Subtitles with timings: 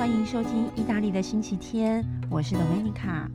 [0.00, 3.28] 欢迎收听意大利的星期天，我是 Domenica。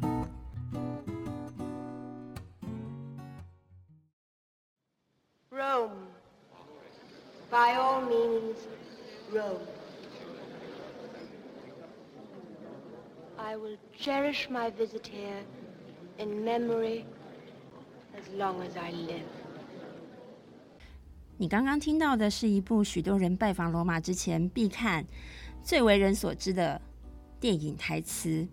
[5.52, 5.92] Rome.
[7.52, 8.56] By all means,
[9.32, 9.62] Rome.
[13.38, 15.44] I will cherish my visit here
[16.18, 17.04] in memory
[18.18, 19.22] as long as I live.
[21.38, 25.06] 你刚刚听到的是一部许多人拜访罗马之前必看、
[25.66, 26.80] 最为人所知的
[27.40, 28.48] 电影台词，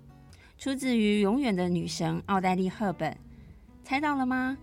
[0.57, 3.15] 出自于永远的女神奥黛丽·赫本。
[3.85, 4.57] 猜到了吗？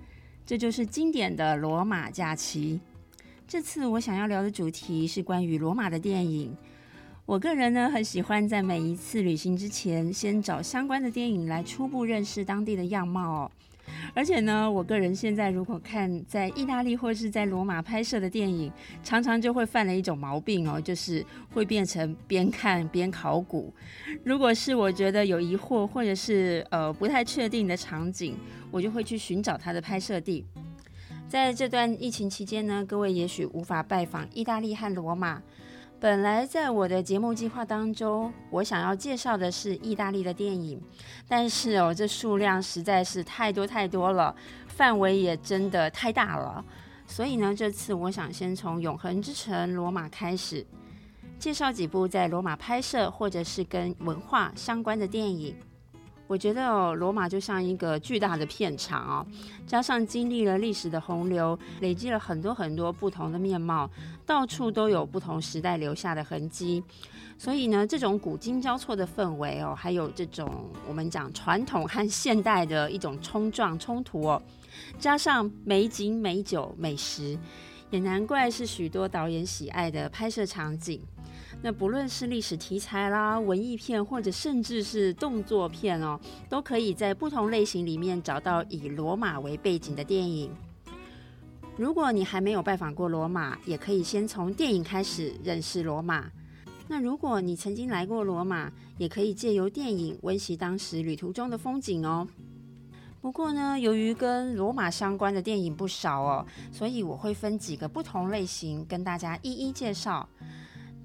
[0.48, 2.80] 这就是经典的罗马假期。
[3.48, 6.58] 这次我想要聊的主题是关于罗马的电影。
[7.28, 13.52] 我个人呢，很喜欢在每一次旅行之前，先找相关的电影来初步认识当地的样貌哦。
[14.14, 18.72] 而且呢，我个人现在如果看在意大利或是在罗马拍摄的电影，
[19.04, 23.74] 常常就会犯了一种毛病哦，就是会变成边看边考古。
[24.24, 28.36] 如果是我觉得有疑惑或者是呃不太确定的场景，
[28.72, 30.46] 我就会去寻找它的拍摄地。
[31.28, 35.42] 在这段疫情期间呢，各位也许无法拜访意大利和罗马。
[36.02, 40.82] 本来在我的节目计划当中，我想要介绍的是意大利的电影，
[41.28, 44.34] 但是哦，这数量实在是太多太多了，
[44.68, 46.64] 范围也真的太大了。
[47.06, 50.66] 所以呢，这次我想先从永恒之城罗马开始，
[51.38, 55.54] 介绍几部在罗马拍摄或者是跟文化相关的电影。
[56.30, 59.26] 我觉得哦，罗马就像一个巨大的片场哦，
[59.66, 63.90] 加上经历了历史的洪流，累积了很多很多不同的面貌，
[64.28, 66.84] 到处都有不同时代留下的痕迹。
[67.36, 74.40] 所以呢，这种古今交错的氛围哦，还有这种我们讲传统和现代的一种冲撞冲突哦，
[75.00, 77.36] 加上美景、美酒、美食，
[77.90, 81.02] 也难怪是许多导演喜爱的拍摄场景。
[81.62, 86.18] 那不论是历史题材啦、文艺片，或者甚至是动作片哦，
[86.48, 90.50] 都可以在不同类型里面找到以罗马为背景的电影。
[91.76, 96.32] 如果你还没有拜访过罗马，也可以先从电影开始认识罗马。
[96.88, 102.28] 那如果你曾经来过罗马，也可以借由电影温习当时旅途中的风景哦。
[103.22, 110.28] 不过呢，由于跟罗马相关的电影不少哦，所以我会分几个不同类型跟大家一一介绍。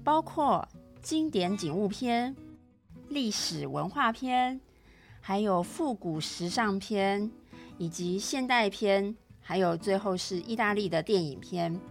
[0.05, 0.65] 包括
[1.01, 2.35] 经典景物片、
[3.09, 4.61] 历史文化片，
[5.19, 7.31] 还有复古时尚片，
[7.79, 11.81] 以及现代片，还有最后是意大利的电影片。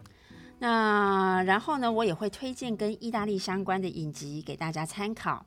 [0.60, 5.44] 那然后呢，我也会推荐跟意大利相关的影集给大家参考。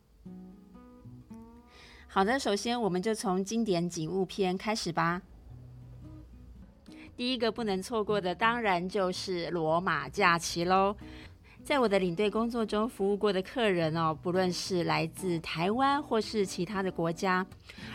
[2.10, 5.22] 好的，首先我们就从经典景物片开始吧。
[7.16, 10.96] 第一个不能错过的，当然就是罗马假期喽。
[11.68, 17.46] 在我的领队工作中服务过的客人哦，不论是来自台湾或是其他的国家，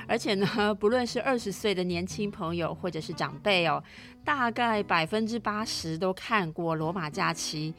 [0.07, 3.83] 而且呢，不论是二十岁的年轻朋友或者是长辈哦，
[4.23, 7.73] 大概百分之八十都看过《罗马假期》，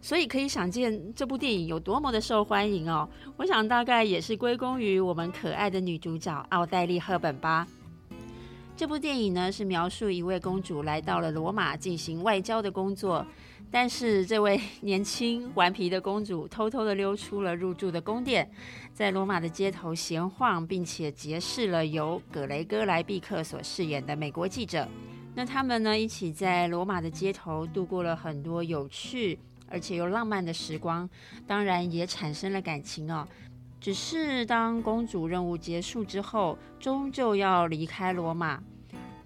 [0.00, 3.06] 所以可以想见这部电影有多么的受欢迎哦。
[3.36, 7.68] 我想大概也是归功于我们可爱的女主角奥黛丽·赫本吧。
[8.74, 13.26] 这部电影呢，是描述一位公主来到了罗马进行外交的工作。
[13.70, 18.48] 但是，这位年轻顽皮的公主偷偷的溜出了入住的宫殿，
[18.94, 24.88] 在罗马的街头闲晃，并且结识了由葛雷戈莱毕克所饰演的美国记者。
[25.34, 29.38] 那他们呢，一起在罗马的街头度过了很多有趣
[29.68, 31.06] 而且又浪漫的时光，
[31.46, 33.26] 当然也产生了感情哦。
[33.78, 38.62] 只是当公主任务结束之后，终究要离开罗马。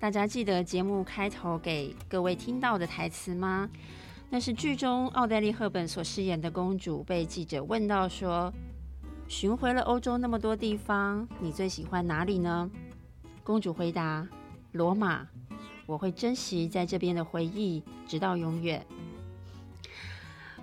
[0.00, 3.68] 大家记得节目开头给各位听到的台词吗？
[4.32, 8.52] 那是剧中奥黛丽·赫本所饰演的公主被记者问到说
[9.26, 12.70] ：“巡回了欧洲那么多地方，你最喜欢哪里呢？”
[13.42, 14.24] 公主回答
[14.70, 15.26] ：“罗马，
[15.84, 18.86] 我会珍惜在这边的回忆，直到永远。”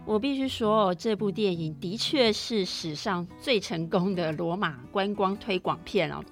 [0.06, 6.24] 我必须说，这部电影的确是史上最成功的罗马观光推广片哦。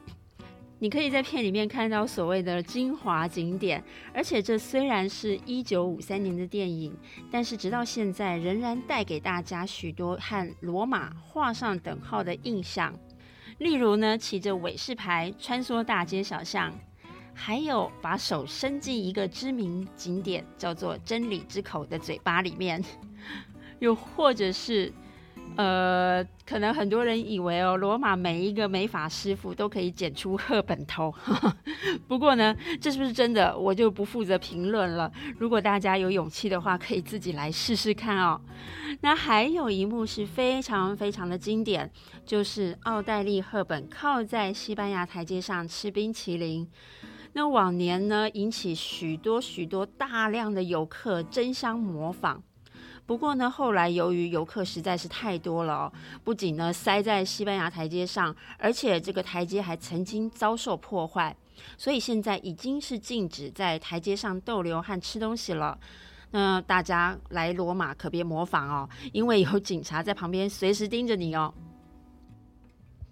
[0.77, 3.81] 你可以在片里面看到所谓的精华景点，
[4.13, 6.93] 而且这虽然是一九五三年的电影，
[7.31, 12.93] 但是直到现在仍然带给大家许多和罗马画上等号的印象。
[13.59, 16.73] 例如呢，骑着韦氏牌穿梭大街小巷，
[17.33, 22.83] 还有把手伸进一个知名景点叫做真理之口的嘴巴里面，
[23.79, 24.91] 又或者是
[25.57, 31.13] 呃，可能很多人以为哦，罗马每一个美发师傅都可以剪出赫本头。
[32.07, 35.11] 不过呢，这是不是真的，我就不负责评论了。
[35.37, 38.39] 如果大家有勇气的话，可以自己来试试看哦。
[39.01, 41.91] 那还有一幕是非常非常的经典，
[42.25, 46.67] 就是奥黛丽·赫本靠在西班牙台阶上吃冰淇淋。
[47.33, 52.41] 那往年呢，引起许多许多大量的游客争相模仿。
[53.05, 55.93] 不过呢，后来由于游客实在是太多了哦，
[56.23, 61.35] 不仅呢塞在西班牙台阶上，而且这个台阶还曾经遭受破坏，
[61.77, 65.77] 所以现在已经是禁止在台阶上逗留和吃东西了。
[66.31, 71.53] 那大家来罗马可别模仿哦，因为有警察在旁边随时盯着你哦。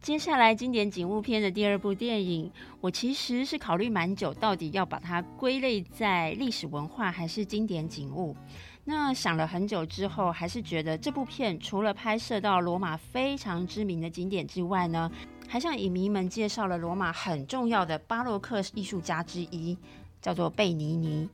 [0.02, 2.52] 接下来经典景物片的第二部电影，
[2.82, 8.36] 我其实是考虑蛮久，到底要把它归类在历史文化还是经典景物。
[8.86, 15.10] 那想了很久之后，还是觉得这部片除了拍摄到罗马非常知名的景点之外呢，
[15.48, 19.78] 还向影迷们介绍了罗马很重要的巴洛克艺术家之一，
[20.22, 21.30] 叫做贝尼尼。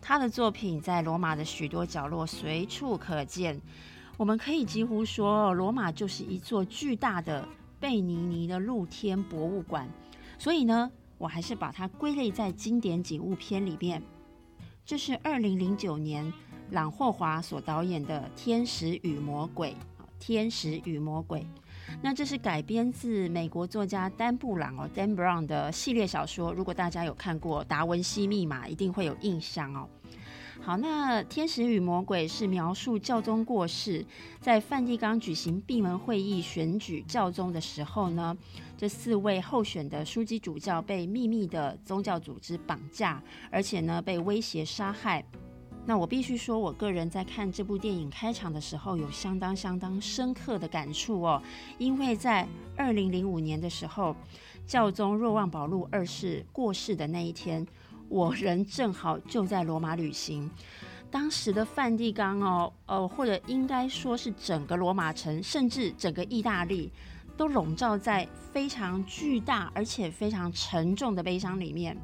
[0.00, 3.60] 他的作品在罗马的许多角落随处可见，
[4.16, 7.46] 我们可以几乎说，罗马就是一座巨大的
[7.78, 9.86] 贝尼尼的露天博物馆。
[10.38, 14.02] 所以呢，我还是把它归类在经典景物片里面。
[14.86, 16.32] 这是二零零九年。
[16.70, 19.70] 朗霍华所导演的《天使与魔鬼》，
[20.18, 21.40] 《天使与魔鬼》，
[22.00, 26.52] 那这是改编自美国作家丹布朗哦，Dan Brown 的系列小说。
[26.52, 29.88] 如果大家有看过《达文西密码》，一定会有印象哦。
[30.60, 34.06] 好，那《天使与魔鬼》是描述教宗过世，
[34.40, 38.36] 在梵蒂冈举行闭门会议选举教宗的时候呢，
[38.78, 43.20] 这四位候选的枢机主教被秘密的宗教组织绑架，
[43.50, 45.24] 而且呢被威胁杀害。
[45.84, 51.42] 那我必须说，我个人在看这部电影开场的时候，有相当相当深刻的感触哦。
[51.76, 52.46] 因为在
[52.76, 54.14] 二零零五年的时候，
[54.64, 57.66] 教宗若望保禄二世过世的那一天，
[58.08, 60.48] 我人正好就在罗马旅行。
[61.10, 66.90] 当时的梵蒂冈哦，呃，或者应该说是整个罗马城，甚至整个意大利，
[67.36, 71.94] 都笼罩在非常巨大而且非常沉重的悲伤里面。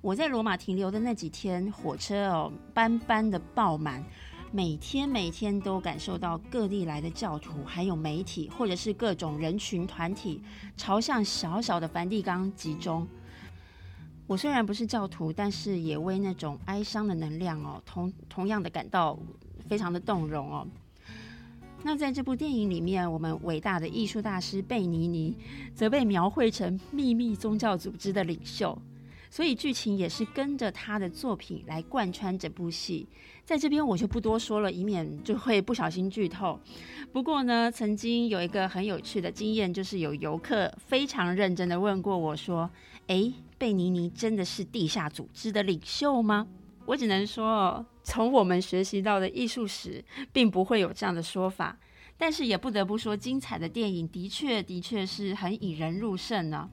[0.00, 4.04] 我在罗马停留的那几天，火车哦班班的爆满，
[4.52, 10.40] 每天每天都感受到各地来的教徒，还有媒体或者是各种人群团体
[10.76, 13.06] 朝向小小的梵蒂冈集中。
[14.28, 19.18] 我虽然不是教徒，但是也为那种哀伤的能量哦，同同样的感到
[19.68, 20.68] 非常的动容哦。
[21.82, 25.36] 那在这部电影里面，我们伟大的艺术大师贝尼尼
[25.74, 28.80] 则被描绘成秘密宗教组织的领袖。
[29.30, 33.06] 所以剧情也是跟着他的作品来贯穿整部戏，
[33.44, 36.58] 在这边我就不多说了，以免就会不小心剧透。
[37.12, 42.70] 不过呢，曾经有一个很有趣的经验，就是有游客非常认真的问过我说
[43.08, 46.46] ：“诶，贝尼尼真的是地下组织的领袖吗？”
[46.86, 50.02] 我只能说，从我们学习到的艺术史，
[50.32, 51.78] 并不会有这样的说法。
[52.16, 56.68] 但是也不得不说，精彩的电影的确的确是很引人入胜呢。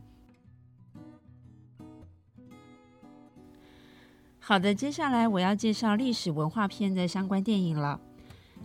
[4.48, 8.00] 好的，接下来我要介绍历史文化片的相关电影了。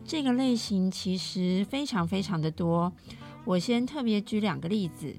[0.05, 2.93] 这个类型其实非常非常的多，
[3.47, 5.17] 我先特别举两个例子。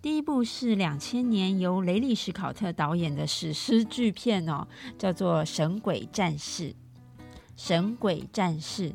[0.00, 6.62] 第一部是两千年由雷利·史考特导演的史诗巨片哦，叫做《神鬼战士》。
[7.56, 8.90] 《神鬼战士》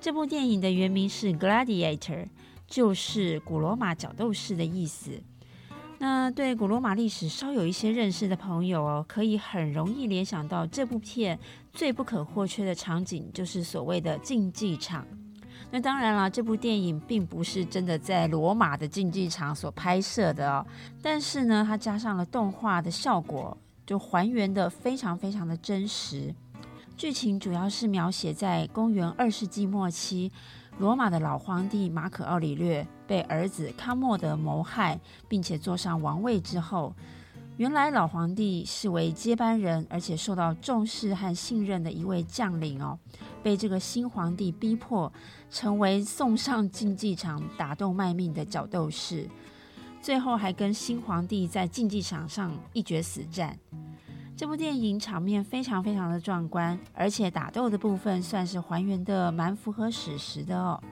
[0.00, 2.24] 这部电影的原名是《Gladiator》，
[2.66, 5.22] 就是古罗马角斗士的意思。
[6.02, 11.38] 那对古罗马历史稍有一些认识的朋友哦，可以很容易联想到这部片
[11.74, 15.06] 最不可或缺的场景，就是所谓的竞技场。
[15.70, 20.66] 那当然了，这部电影并不是真的在罗马的竞技场所拍摄的哦，
[21.02, 23.54] 但是呢，它加上了动画的效果，
[23.86, 26.34] 就还原的非常非常的真实。
[26.96, 30.32] 剧情主要是描写在公元二世纪末期。
[30.80, 36.94] 罗马的老皇帝马可·奥里略被儿子康莫德谋害，并且坐上王位之后，
[37.58, 42.98] 原来老皇帝视为接班人，而且受到重视和信任的一位将领哦，
[43.42, 45.12] 被这个新皇帝逼迫
[45.50, 49.28] 成为送上竞技场打斗卖命的角斗士，
[50.00, 53.54] 最后还跟新皇帝在竞技场上一决死战。
[54.40, 60.82] 这部电影场面非常非常的壮观，而且打斗的部分算是还原的蛮符合史实的哦。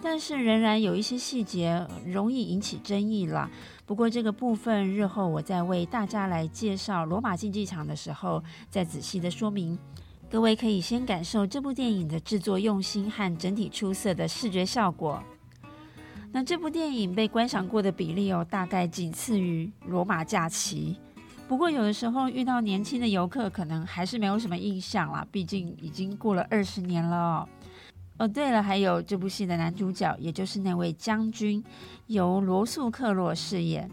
[0.00, 3.50] 但是仍然有一些细节容易引起争议了。
[3.86, 8.40] 不过这个部分日后我在为大家来介绍罗马竞技场的时候
[8.70, 9.76] 再仔细的说明。
[10.30, 15.20] 各位可以先感受这部电影的制作用心和整体出色的视觉效果。
[16.30, 20.96] 那这部电影被观赏过的比例哦，大概仅次于《罗马假期》。
[21.48, 27.48] 不过有的时候遇到年轻的游客，可能还是没有什么印象啦，毕竟已经过了二十年了。
[28.18, 31.62] 哦，对了，还有这部戏的男主角，也就是那位将军，
[32.06, 33.88] 由罗素克洛饰演。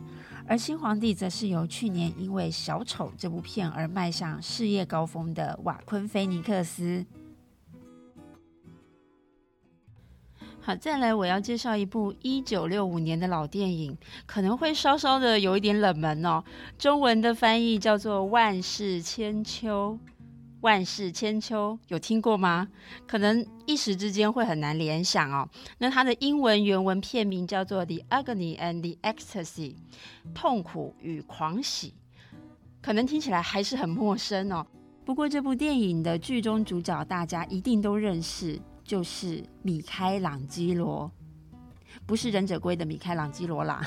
[0.48, 7.06] 而新皇帝则是由去年因为《小丑》这部片而迈向事业高峰的瓦昆菲尼克斯。
[10.66, 16.42] 好，再来我要介绍一部一九六五年的老电影，可能会稍稍的有一点冷门哦。
[16.80, 20.00] 中文的翻译叫做《万世千秋》。
[20.62, 22.70] 万世千秋有听过吗？
[23.06, 25.46] 可能一时之间会很难联想哦。
[25.80, 29.76] 那它的英文原文片名叫做《The Agony and the Ecstasy》，
[30.34, 31.94] 痛苦与狂喜，
[32.82, 34.66] 可能听起来还是很陌生哦。
[35.04, 38.58] 不过这部电影的剧中主角大家一定都认识，
[38.94, 41.10] 就是米开朗基罗。
[42.06, 43.82] 不是忍者龟的米开朗基罗啦，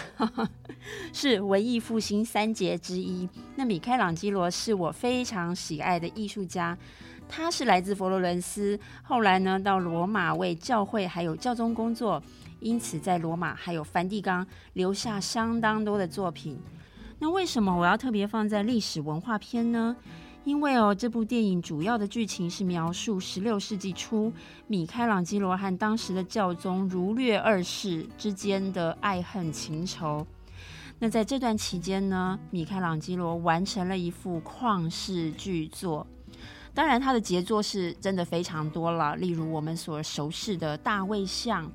[1.14, 3.28] 是文艺复兴三杰之一。
[3.54, 6.76] 那米开朗基罗是我非常喜爱的艺术家，
[7.28, 12.20] 他是来自佛罗伦斯，后来呢到罗马为教会还有教宗工作，
[12.58, 16.58] 因此在罗马还有梵蒂冈留下相当多的作品。
[17.20, 19.94] 那为什么我要特别放在历史文化片呢？
[20.46, 24.32] 因为哦，这部电影主要的剧情是描述十六世纪初
[24.68, 30.24] 米开朗基罗和当时的教宗儒略二世之间的爱恨情仇。
[31.00, 36.06] 那在这段期间呢，米开朗基罗完成了一幅旷世巨作。
[36.72, 41.68] 当然，他的杰作是真的非常多了，例如我们所熟悉的大卫像。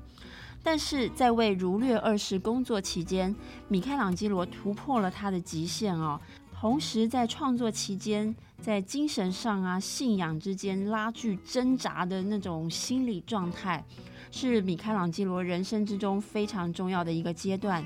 [0.64, 3.34] 但是在为儒略二世工作期间，
[3.68, 6.18] 米开朗基罗突破了他的极限哦。
[6.62, 13.84] 同时，在创作期间，在精神上啊、信仰之间拉锯挣扎的那种心理状态，
[14.30, 17.84] 是米开朗基罗人生之中非常重要的一个阶段。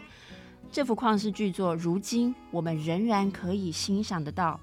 [0.70, 4.60] 这幅旷世巨作，如今我们仍然可以欣赏得到，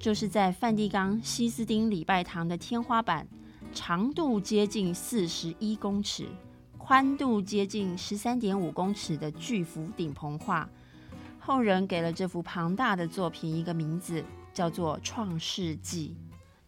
[0.00, 3.24] 就是在梵蒂冈西斯丁礼拜堂的天花板，
[3.72, 6.26] 长度接近四十一公尺，
[6.76, 10.68] 宽度接近十三点五公尺的巨幅顶棚画。
[11.48, 16.14] 后人给了这幅庞大的作品一个名字，叫做《创世纪》。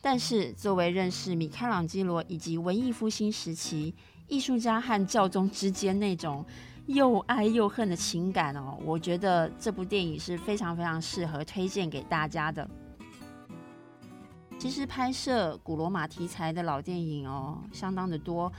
[0.01, 3.95] 但是，作为认识米开朗基罗以及文艺复兴时期
[4.27, 6.43] 艺术家和教宗之间那种
[6.87, 12.67] 又爱又恨的情感哦，我觉得这部电影是非常非常适合推荐给大家的。
[14.59, 18.51] 其实，拍摄古罗马题材的老电影哦，相当的多。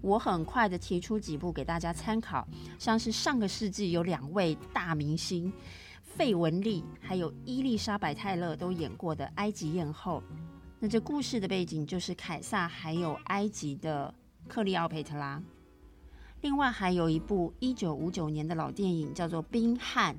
[0.00, 2.46] 我很快的提出几部给大家参考，
[2.78, 5.52] 像是上个世纪有两位大明星
[6.02, 10.22] 费雯丽还有伊丽莎白泰勒都演过的《埃及艳后》。
[10.78, 14.14] 那这故事的背景就是凯撒还有埃及的
[14.46, 15.42] 克利奥佩特拉。
[16.42, 20.14] 另外还有一部一九五九年的老电影叫做《冰汉》。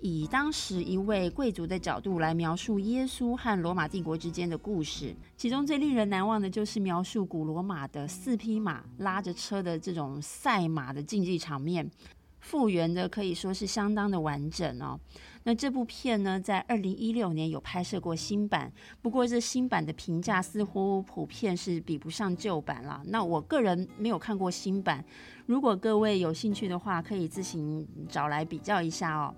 [0.00, 11.90] 以当时一位贵族的角度来描述耶稣和罗马帝国之间的故事，其中最令人难忘的就是描述古罗马的四匹马拉着车的这种赛马的竞技场面，
[12.38, 14.98] 复原的可以说是相当的完整哦。
[15.42, 18.70] 那这部片呢，在二零一六年有拍摄过新版，
[19.02, 23.02] 不过这新版的评价似乎普遍是比不上旧版了。
[23.06, 25.04] 那我个人没有看过新版，
[25.46, 29.34] 如果各位有兴趣的话，可以自行找来比较一下哦。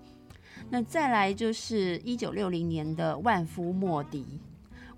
[0.69, 4.21] 那再来就是一九六零年的《万夫莫敌》，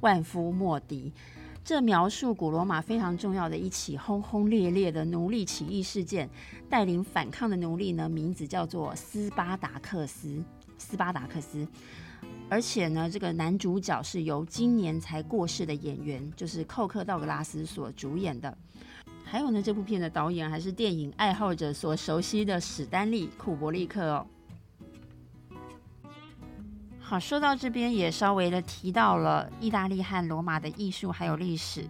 [0.01, 1.13] 万夫莫敌，
[1.65, 6.29] 这描述古罗马非常重要的一起轰轰烈烈的奴隶起义事件。
[6.69, 10.43] 带领反抗的奴隶呢，名字叫做斯巴达克斯，
[10.77, 11.67] 斯巴达克斯。
[12.49, 18.57] 而且呢，这个男主角是由今年才过世的演员，就是寇克道格拉斯所主演的。
[19.25, 24.27] 还有呢，这部片的导演还是电影爱好者所熟悉的史丹利库伯利克哦。
[27.13, 31.87] 好，说到这边也稍微的提到了意大利和罗马的艺术还有历史，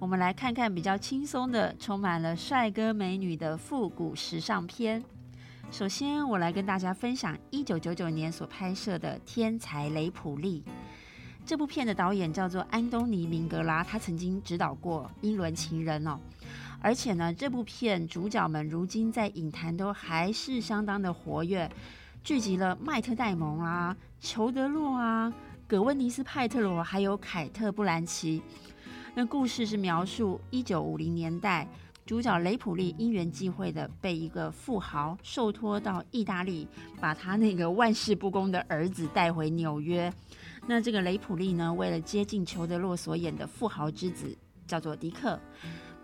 [0.00, 5.00] 我们来看看比较轻松的、充满了帅哥美女的复古时尚片。
[5.70, 10.60] 首先，我来跟大家分享一九九九年所拍摄的《天才雷普利》
[11.46, 16.18] 这部片的导演叫做安东尼·明格拉，他曾经指导过《英伦情人》哦，
[16.80, 21.70] 而且呢，这部片主角们如今在影坛都还是相当的活跃。
[22.24, 25.30] 聚集了麦特戴蒙啊、裘德洛啊、
[25.68, 28.42] 葛温尼斯派特罗，还有凯特布兰奇。
[29.14, 31.68] 那故事是描述一九五零年代，
[32.06, 36.66] 主角雷普利因缘际会的被一个富豪受托到意大利，
[36.98, 40.10] 把他那个万事不公的儿子带回纽约。
[40.66, 44.34] 那这个雷普利呢，为了接近裘德洛所演的富豪之子，
[44.66, 45.38] 叫做迪克，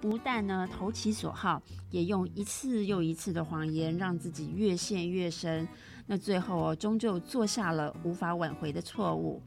[0.02, 5.66] 不但呢投其所好，也用一次又一次的谎言让自己越陷越深。
[6.06, 9.42] 那最后哦，终究做下了无法挽回的错误。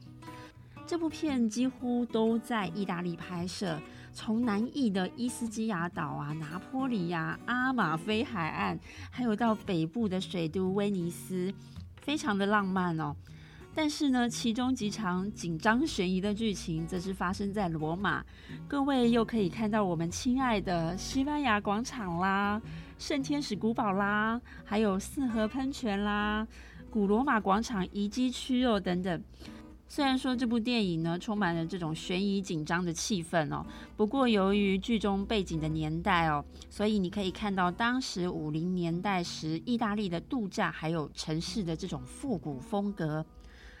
[0.86, 3.80] 这部片几乎都在意大利拍摄，
[4.12, 8.78] 从南意的伊斯基亚岛啊、拿坡里呀、阿马菲海岸，
[9.10, 11.52] 还有到北部的水都威尼斯，
[12.02, 13.16] 非常的浪漫哦。
[13.76, 18.22] 但是呢，其中几场紧张悬疑的剧情，则是发生在罗马。
[18.68, 22.60] 各位又可以看到我们亲爱的西班牙广场啦、
[23.04, 26.48] 圣天使古堡啦，还有四合喷泉啦、
[26.88, 29.22] 古罗马广场遗迹区哦等等。
[29.86, 33.62] 虽然说这部电影呢充满了这种悬疑紧张的气氛哦，
[33.94, 43.22] 不过由于剧中背景的年代哦，所以你可以看到当时五零年代时意大利的度假还有城市的这种复古风格，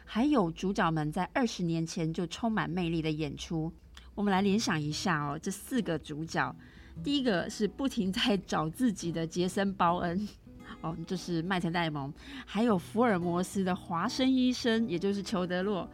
[0.04, 3.72] 还有主角们在二十年前就充满魅力的演出。
[4.14, 6.54] 我们来联想一下哦，这四个主角，
[7.02, 10.28] 第一个是不停在找自己的杰森·鲍恩。
[10.80, 12.12] 哦，就是麦特戴蒙，
[12.44, 15.88] 还有福尔摩斯的华生医生，也就是裘德洛，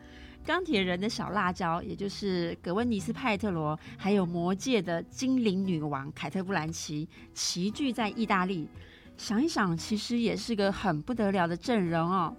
[0.44, 8.68] 钢铁人的小辣椒，也就是格温尼斯派特罗，还有魔界的精灵女王凯特布兰奇，齐聚在意大利。
[9.16, 12.34] 想一想，其实也是个很不得了的阵容哦。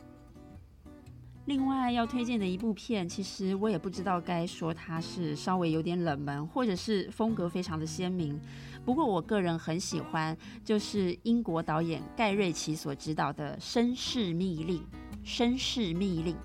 [1.46, 8.40] 另外要推荐的一部片，其实我也不知道该说它是稍微有点冷门，或者是风格非常的鲜明。
[8.86, 14.78] 不过我个人很喜欢，就是英国导演盖瑞奇所执导的《绅士密令》。
[15.26, 16.36] 绅士密令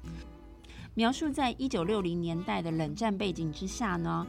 [0.95, 4.27] 描述在一九六零年代的冷战背景之下呢，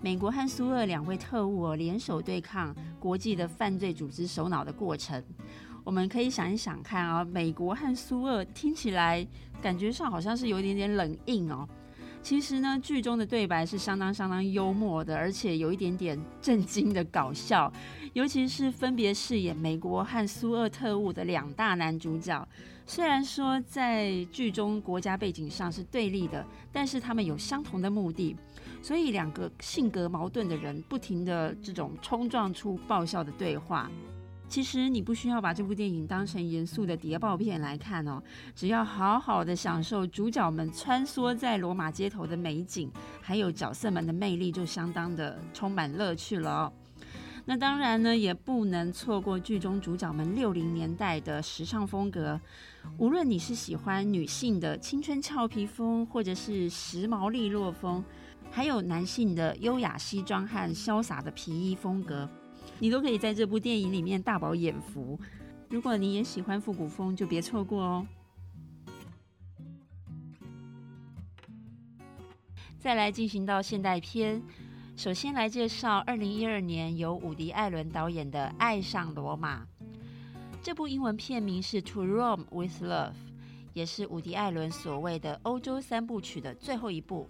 [0.00, 5.22] 美国和苏俄两位特务联手对抗国际的犯罪组织首脑的过程。
[5.84, 9.26] 我们可以想一想看啊，美国和苏俄听起来
[9.62, 11.68] 感觉上好像是有一点点冷硬哦。
[12.22, 17.72] 其实呢，剧中的对白是相当相当幽默的，而且有一点点震惊的搞笑。
[18.12, 22.46] 尤其是分别饰演美国和苏俄特务的两大男主角，
[22.84, 28.36] 虽然说在剧中国家背景上是对立的，但是他们有相同的目的，
[28.82, 33.90] 所以两个性格矛盾的人不停的这种冲撞出爆笑的对话。
[34.50, 38.20] 其实你不需要把这部电影当成严肃的谍报片来看哦，
[38.52, 42.90] 只要好好的享受主角们穿梭在罗马街头的美景，
[43.22, 46.72] 还有角色们的魅力，就相当的充满乐趣了哦。
[47.44, 52.40] 那当然呢，也不能错过剧中主角们六零年代的时尚风格。
[52.98, 58.04] 无论你是喜欢女性的青春俏皮风，或者是时髦利落风，
[58.50, 62.28] 还有男性的优雅西装和潇洒的皮衣风格。
[62.80, 65.20] 你都可以在这部电影里面大饱眼福。
[65.68, 68.06] 如果你也喜欢复古风，就别错过哦。
[72.78, 74.42] 再来进行到现代片，
[74.96, 79.62] 首先来介绍二零一二年由伍迪·艾伦导演的《爱上罗马》。
[80.62, 83.10] 这部英文片名是《To Rome with Love》，
[83.74, 87.28] 也是伍迪·艾伦所谓的欧洲三部曲的最后一部。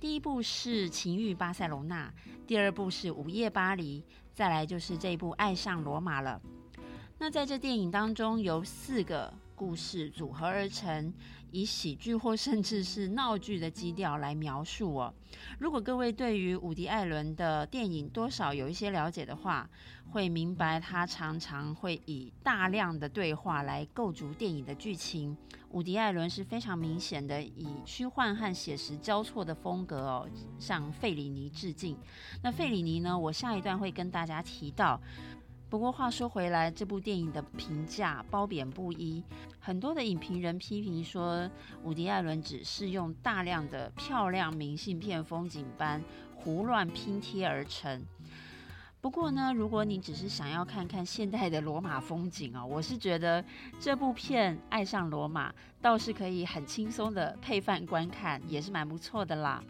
[0.00, 2.12] 第一部是《情欲巴塞隆纳》，
[2.46, 4.00] 第二部是《午夜巴黎》。
[4.34, 6.42] 再来就是这一部《爱上罗马》了。
[7.16, 11.14] 那在这电影当中，由四个故事组合而成，
[11.54, 15.14] 以喜剧或甚至是闹剧的基调来描述哦。
[15.60, 19.70] 如果各位对于伍迪·艾伦的电影多少有一些了解的话，
[20.10, 25.36] 会明白他常常会以大量的对话来构筑电影的剧情。
[25.70, 31.96] 伍迪·艾伦是非常明显的以虚幻和写实交错的风格哦，向费里尼致敬。
[32.42, 33.16] 那费里尼呢？
[33.16, 35.00] 我下一段会跟大家提到。
[35.74, 39.24] 不过话说回来，这部电影的评价褒贬不一，
[39.58, 41.50] 很多的影评人批评说，
[41.82, 46.00] 伍迪·艾伦只是用大量的漂亮明信片风景般
[46.36, 48.00] 胡乱拼贴而成。
[49.00, 53.44] 不过呢，如果你只是想要看看现代的罗马风景哦，我是觉得
[53.80, 55.50] 这部片《爱上罗马》
[55.82, 59.60] 倒是可以很轻松的配饭观看，也是蛮不错的啦。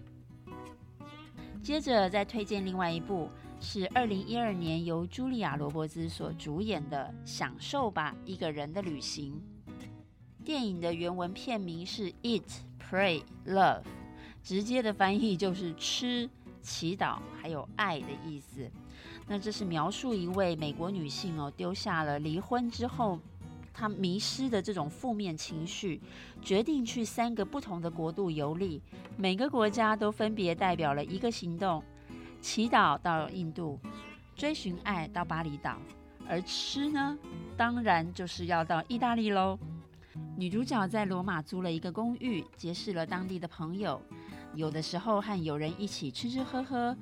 [1.62, 3.31] 接着再推荐另外一部，
[3.64, 9.40] 是二零一二年由茱莉亚·罗伯兹所主演的《享受吧，一个人的旅行》。
[10.44, 12.42] 电影的原文片名是《Eat,
[12.79, 13.81] Pray, Love》，
[14.42, 16.29] 直接的翻译就是吃、
[16.61, 18.70] 祈祷还有爱的意思。
[19.27, 23.18] 那这是描述一位美国女性哦，丢下了离婚之后，
[23.72, 26.03] 她迷失的这种负面情绪，
[26.42, 28.83] 决定去三个不同的国度游历，
[29.16, 31.83] 每个国家都分别代表了一个行动：
[32.44, 33.80] 祈祷到印度，
[34.37, 35.78] 追寻爱到巴厘岛，
[36.28, 37.18] 而吃呢，
[37.57, 39.59] 当然就是要到意大利喽。
[40.37, 43.98] 女主角在罗马租了一个公寓，结识了当地的朋友。
[44.54, 46.94] 有的时候和友人一起吃吃喝喝，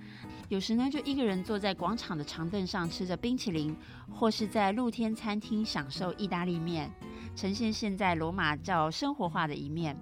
[0.49, 3.77] 有时呢就一个人坐在广场的长凳上吃着冰淇淋，
[4.13, 6.89] 或是在露天餐厅享受意大利面，
[7.35, 9.97] 呈现现在罗马较生活化的一面。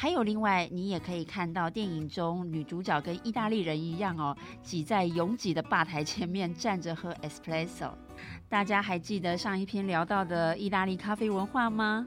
[0.00, 7.90] 还有另外，你也可以看到电影中女主角跟意大利人一样哦，挤在拥挤的吧台前面站着喝 espresso。
[8.48, 12.06] 大家还记得上一篇聊到的意大利咖啡文化吗？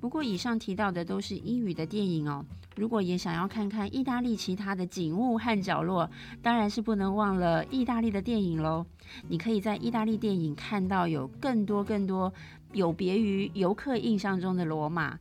[0.00, 2.42] 不过，以上提到的都是英语的电影哦。
[2.76, 8.86] 如果也想要看看意大利其他的景物和角落，当然是不能忘了意大利的电影喽。
[9.28, 12.32] 你可以在意大利电影看到有更多更多
[12.72, 15.18] 有别于游客印象中的罗马。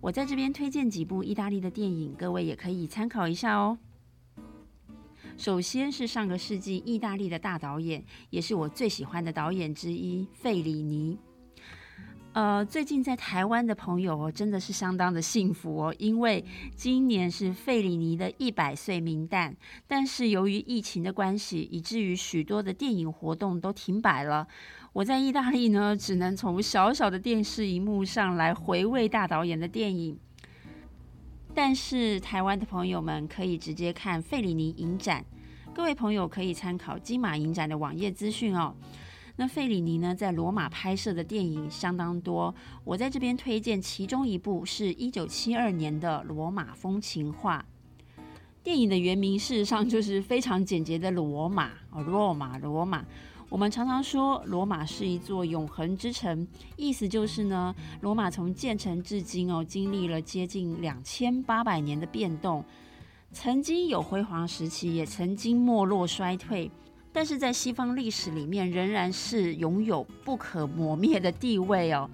[0.00, 3.78] 我在这边推荐几部意大利的电影，各位也可以参考一下哦。
[5.36, 11.18] 首先是上个世纪意大利的大导演，也是我最喜欢的导演之一费里尼。
[12.32, 19.54] 呃，最近在台湾的朋友哦，真的是相当的幸福哦，因为今年是费里尼的一百岁名诞。
[19.86, 24.46] 但是由于疫情的关系，以至于许多的电影活动都停摆了。
[24.92, 30.18] 我在意大利呢，只能从小小的电视荧幕上来回味大导演的电影。
[31.54, 35.24] 但是台湾的朋友们可以直接看费里尼影展，
[35.72, 38.74] 各位朋友可以参考金马影展的网页资讯哦。
[39.36, 42.52] 那费里尼呢，在罗马拍摄的电影相当多，
[42.84, 47.64] 我在这边推荐其中一部，是一九七二年的《罗马风情画》。
[48.62, 53.04] 电影的原名事实上就是非常简洁的“罗马”哦，罗马，罗马。
[53.50, 62.64] 我们常常说罗马是一座永恒之城，意思就是呢，罗马从建成至今哦，经历了接近两千八百年的变动，
[63.32, 66.70] 曾经有辉煌时期，也曾经没落衰退。
[67.12, 72.08] 但是在西方历史里面，仍然是拥有不可磨灭的地位哦。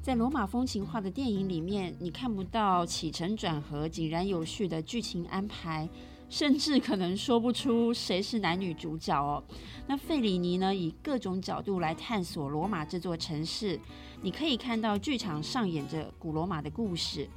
[0.00, 5.86] 在罗马风情画的电影里面，你看不到起承转合、井然有序的剧情安排，
[6.30, 9.42] 甚至可能说不出谁是男女主角哦。
[9.88, 13.78] 那费里尼呢，以各种角度来探索罗马这座城市，
[14.22, 17.28] 你可以看到剧场上演着古罗马的故事，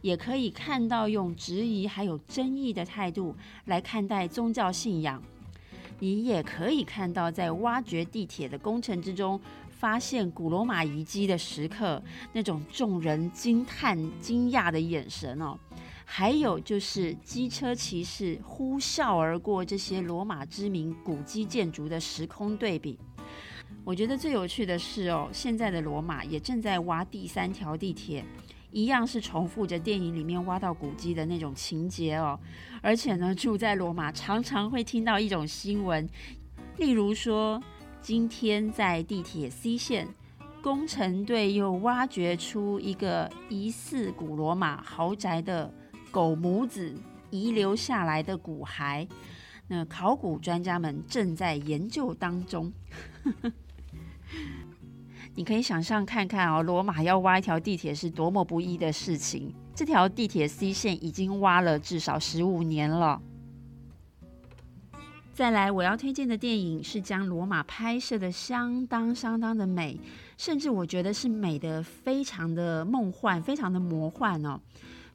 [0.00, 5.22] 也可以看到用质疑还有争议的态度来看待宗教信仰。
[6.00, 15.58] 你也可以看到，在挖掘地铁的工程之中，发现古罗马遗迹的时刻，那种众人惊叹、惊讶的眼神哦。
[16.10, 22.98] 还有就是机车骑士呼啸而过这些罗马知名古迹建筑的时空对比。
[23.84, 28.24] 我觉得最有趣的是哦，现在的罗马也正在挖第三条地铁。
[28.70, 32.40] 一样是重复着电影里面挖到古迹的那种情节哦，
[32.80, 36.08] 而且呢，住在罗马常常会听到一种新闻，
[36.78, 37.62] 例如说，
[38.00, 40.08] 今天在地铁 C 线，
[40.62, 45.72] 工程队又挖掘出一个疑似古罗马豪宅的
[46.18, 46.92] 狗母子
[47.30, 49.06] 遗留下来的骨骸，
[49.68, 52.72] 那考古专家们正在研究当中。
[55.36, 59.54] 你可以想象看看哦，罗马要挖一条地铁是多么不易的事情。
[59.76, 63.22] 这条地铁 C 线已经挖了至少十五年了。
[65.32, 70.00] 再来，我要推荐的电影是将罗马拍摄的相当相当的美，
[70.36, 74.60] 甚至我觉得是美的非常的梦幻，非常的魔幻哦。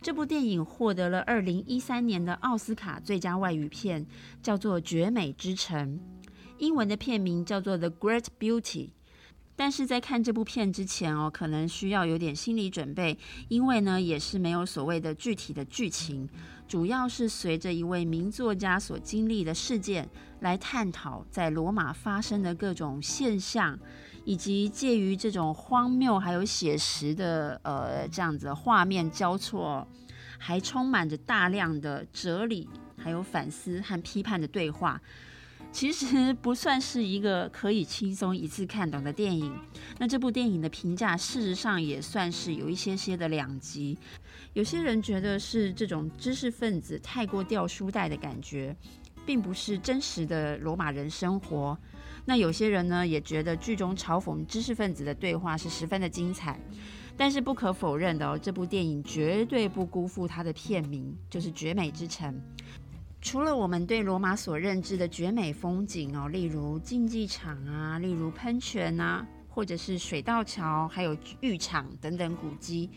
[0.04, 4.06] 这部电影获得了二零一三年的奥斯卡最佳外语片，
[4.42, 5.98] 叫做《绝美之城》，
[6.58, 8.62] 英文的片名叫做《The Great Beauty》。
[9.56, 16.28] 但是在看这部片之前哦，可能需要有点心理准备，因为呢也是没有所谓的具体的剧情，
[16.68, 20.10] 主要是随着一位名作家所经历的事件
[20.42, 23.80] 来探讨在罗马发生的各种现象，
[24.26, 29.88] 以及介于这种荒谬还有写实的呃这样子画面交错，
[30.38, 35.02] 还充满着大量的哲理，还有反思和批判的对话。
[35.72, 39.52] 其实不算是一个可以轻松一次看懂的电影。
[39.98, 43.98] 那这部电影的评价，事实上也算是有一些些的两极。
[44.54, 48.76] 有些人觉得是这种知识分子太过掉书袋的感觉，
[49.26, 51.76] 并不是真实的罗马人生活。
[52.26, 56.60] 那有些人呢，也觉得剧中嘲讽知识分子的对话是十分的精彩。
[57.16, 62.34] 但是不可否认的哦，这部电影绝对不辜负它的片名，就是《绝美之城》。
[63.22, 72.90] 除了我们对罗马所认知的绝美风景哦，例如竞技场啊，例如喷泉啊，或者是水道桥，还有浴场等等古迹，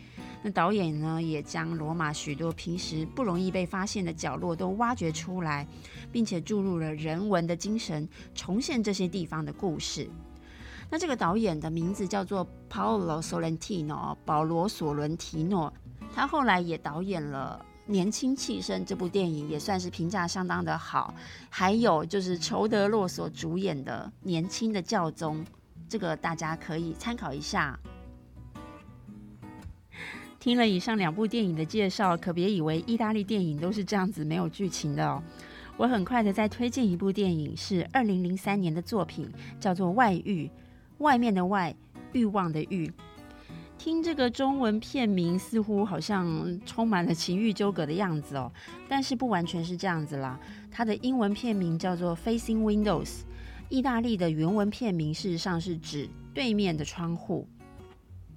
[0.42, 5.68] 那导演呢也将罗马许多平时不容易被发现的角落都挖掘出来，
[6.10, 10.08] 并且注入了人文的精神，重现这些地方的故事。
[10.88, 15.70] 那这个导演的名字叫做 Paolo Sorrentino，保罗·索伦提诺。
[16.14, 21.12] 他后来也导演了《年轻气盛》这部电影，也算是评价相当的好。
[21.50, 25.44] 还有就是裘德洛所主演的《年轻的教宗》，
[25.88, 27.78] 这个大家可以参考一下。
[30.38, 35.22] 听了以上两部电影的介绍，可别以为意大利电影都是这样子没有剧情的哦。
[35.76, 40.46] 我很快的再推荐一部电影，是二零零三年的作品，叫做《外遇》，
[40.98, 41.74] 外面的外，
[42.12, 42.90] 欲望的欲。
[43.76, 48.50] 听这个中文片名，似乎好像充满了情欲纠葛的样子哦，
[48.88, 50.40] 但是不完全是这样子啦。
[50.70, 53.04] 它的英文片名叫做《Facing Windows》，
[53.68, 57.46] 意大利的原文片名事实上是指对面的窗户。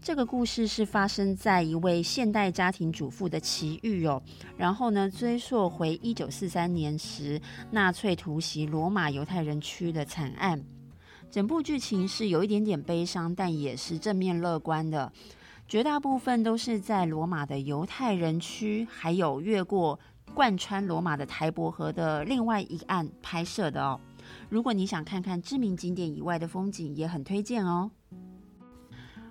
[0.02, 4.22] 这个故事是发生在一位现代家庭主妇的奇遇哦，
[4.58, 7.40] 然后呢，追溯回一九四三年时
[7.72, 10.64] 纳粹突袭罗马犹太人区的惨案。
[11.30, 15.12] 整部剧情是有一点点悲伤，但也是正面乐观的。
[15.68, 20.00] 绝大部分都是在罗马的犹太人区，还有越过
[20.34, 24.00] 贯穿罗马的台伯河的另外一岸拍摄的哦。
[24.50, 27.92] 如果你想看看知名景点以外的风景，也很推荐哦。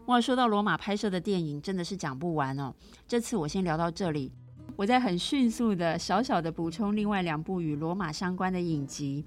[0.06, 2.74] 哇，说到罗马拍摄的电影，真的是讲不完哦。
[3.06, 4.32] 这次我先聊到这里，
[4.74, 9.26] 我再很迅速的小小的补充另外两部与罗马相关的影集。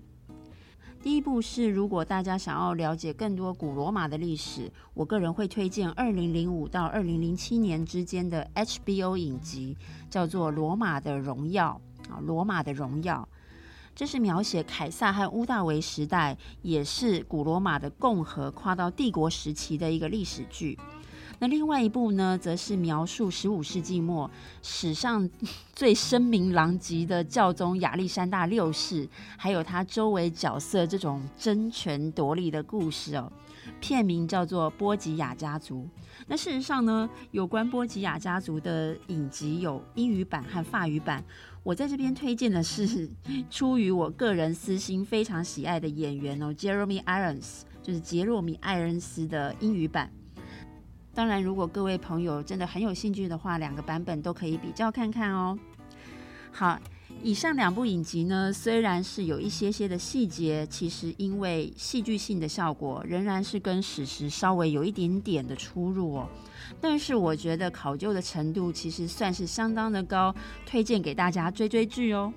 [1.03, 9.75] 第一部是，如果大家想要了解更多古罗马的历史，我个人会推荐二零零五到二零零七年之间的 HBO 影集，
[10.09, 11.81] 叫做《罗马的荣耀》
[12.11, 13.27] 啊，《罗马的荣耀》。
[13.93, 20.77] 这是描写凯撒和乌大维时代，也是古罗马的共和跨到帝国时期的一个历史剧。
[21.39, 24.29] 那另外一部呢，则是描述十五世纪末
[24.61, 25.27] 史上
[25.73, 33.31] 最声名狼藉的教宗亚历山大六世，还有他周围角色这种争权夺利的故事哦。
[33.79, 35.81] 片名叫做《波吉亚家族》。
[36.27, 41.23] 那事实上呢，有关波吉亚家族的影集有英语版和法语版。
[41.63, 43.09] 我在这边推荐的是
[43.49, 50.11] 出于我个人私心非常喜爱的演员哦，Jeremy Irons，就是杰洛米·艾恩斯的英语版。
[51.13, 55.57] 当然，如果各位朋友真的很有兴趣的话，两个版本都可以比较看看哦。
[56.51, 56.79] 好。
[57.23, 66.27] 以上两部影集呢，虽然是有一些些的细节，其实因为戏剧性的效果，仍然是跟史实稍微有一点点的出入哦。
[66.79, 70.33] 但是我觉得考究的程度其实算是相当的高，
[70.65, 72.33] 推荐给大家追追剧哦。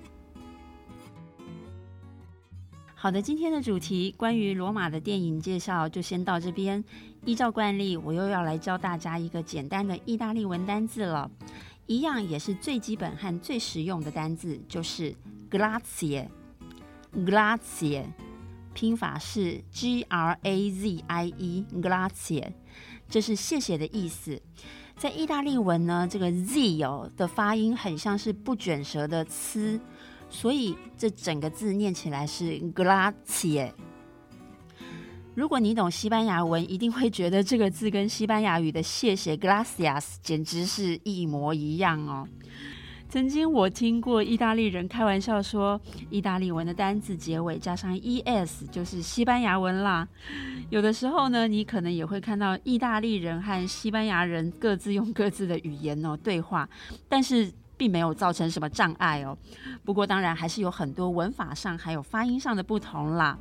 [2.93, 6.83] 好的，今天的主题关于罗马的电影介绍就先到这边。
[7.23, 11.29] 依照惯例，我又要来教大家一个简单的意大利文单字了。
[11.87, 15.15] 一样也是最基本和最实用的单字，就是
[15.49, 16.27] grazie。
[17.13, 18.03] grazie
[18.73, 22.51] 拼法是 g r a z i e，grazie，
[23.07, 24.41] 这是谢谢的意思。
[24.97, 29.79] 在意大利文呢，这个 z 哦的发音很像是不卷舌的“呲”，
[30.29, 33.71] 所以这整个字念起来是 grazie。
[35.35, 42.25] 如果你懂西班牙文，一定会觉得这个字跟西班牙语的谢谢 （gracias） 简直是一模一样哦。
[43.09, 50.07] 曾经我听过意大利人开玩笑说，意大利文的单字结尾加上 es 就是西班牙文啦。
[50.69, 56.67] 有的时候呢，你可能也会看到意大利人和西班牙人各自用各自的语言哦对话，
[57.09, 59.37] 但是并没有造成什么障碍哦。
[59.83, 63.37] 不过当然还是有很多文法上还有发音上的不同啦。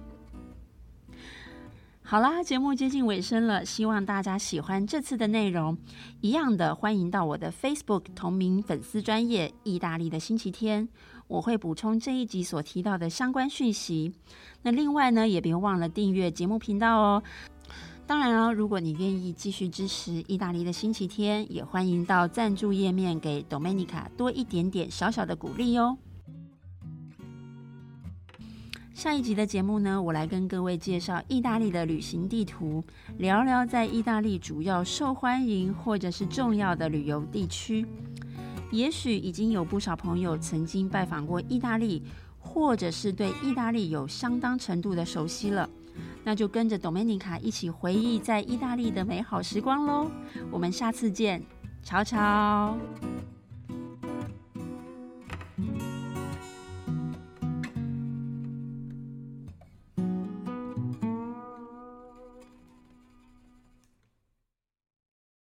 [2.14, 5.76] 好啦，节目接近尾声了，希望大家喜欢这次的内容。
[6.20, 10.88] 一样的，欢迎到我的 Facebook 同名粉丝专业“意大利的星期天”，
[11.26, 14.12] 我会补充这一集所提到的相关讯息。
[14.62, 17.20] 那另外呢，也别忘了订阅节目频道哦。
[18.06, 25.98] 当然了，如果你愿意继续支持“意大利的星期天”，也欢迎到赞助页面给 Domenica 多一点点小小的鼓励哦。
[28.94, 32.82] 下一集的节目呢，我来跟各位介绍意大利的旅行地图，
[33.18, 37.84] 聊聊在意大利主要受欢迎或者是重要的旅游地区。
[38.70, 42.04] 也许已经有不少朋友曾经拜访过意大利，
[42.38, 45.68] 或者是对意大利有相当程度的熟悉了，
[46.22, 50.08] 那就跟着 Domenica 一起回忆在意大利的美好时光喽。
[50.52, 51.42] 我们下次见，
[51.82, 52.78] 乔乔。